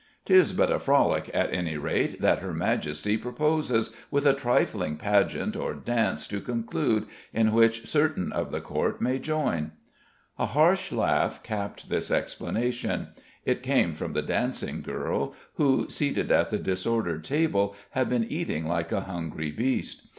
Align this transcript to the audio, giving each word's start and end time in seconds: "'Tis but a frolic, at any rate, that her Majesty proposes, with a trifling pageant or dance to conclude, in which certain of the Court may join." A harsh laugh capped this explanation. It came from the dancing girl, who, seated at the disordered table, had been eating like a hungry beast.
"'Tis 0.25 0.51
but 0.51 0.71
a 0.71 0.79
frolic, 0.79 1.29
at 1.31 1.53
any 1.53 1.77
rate, 1.77 2.19
that 2.21 2.39
her 2.39 2.55
Majesty 2.55 3.17
proposes, 3.17 3.91
with 4.09 4.25
a 4.25 4.33
trifling 4.33 4.95
pageant 4.95 5.55
or 5.55 5.75
dance 5.75 6.27
to 6.29 6.41
conclude, 6.41 7.05
in 7.33 7.51
which 7.53 7.85
certain 7.85 8.31
of 8.33 8.51
the 8.51 8.61
Court 8.61 8.99
may 8.99 9.19
join." 9.19 9.73
A 10.39 10.47
harsh 10.47 10.91
laugh 10.91 11.43
capped 11.43 11.87
this 11.89 12.09
explanation. 12.09 13.09
It 13.45 13.61
came 13.61 13.93
from 13.93 14.13
the 14.13 14.23
dancing 14.23 14.81
girl, 14.81 15.35
who, 15.57 15.85
seated 15.91 16.31
at 16.31 16.49
the 16.49 16.57
disordered 16.57 17.23
table, 17.23 17.75
had 17.91 18.09
been 18.09 18.23
eating 18.23 18.65
like 18.65 18.91
a 18.91 19.01
hungry 19.01 19.51
beast. 19.51 20.07